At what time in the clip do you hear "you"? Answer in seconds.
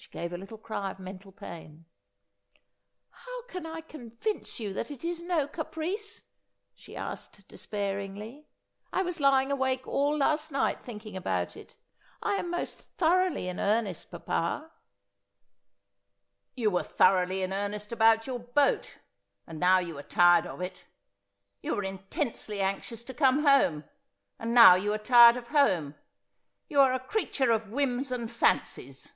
4.60-4.72, 16.56-16.70, 19.80-19.98, 21.60-21.74, 24.76-24.92, 26.68-26.80